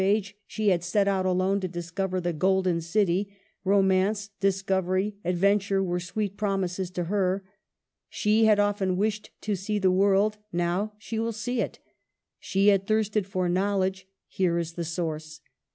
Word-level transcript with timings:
age 0.03 0.35
she 0.47 0.69
had 0.69 0.83
set 0.83 1.07
out 1.07 1.27
alone 1.27 1.59
to 1.59 1.67
discover 1.67 2.19
the 2.19 2.33
Golden 2.33 2.81
City, 2.81 3.37
romance, 3.63 4.31
discovery, 4.39 5.13
adventure, 5.23 5.83
were 5.83 5.99
sweet 5.99 6.35
promises 6.37 6.89
to 6.89 7.03
her. 7.03 7.43
She 8.09 8.45
had 8.45 8.59
often 8.59 8.97
wished 8.97 9.29
to 9.41 9.55
see 9.55 9.77
the 9.77 9.91
world; 9.91 10.39
now 10.51 10.93
she 10.97 11.19
will 11.19 11.31
see 11.33 11.61
it. 11.61 11.77
She 12.39 12.69
had 12.69 12.87
thirsted 12.87 13.27
for 13.27 13.47
knowledge; 13.47 14.07
here 14.27 14.57
is 14.57 14.73
the 14.73 14.85
source. 14.85 15.39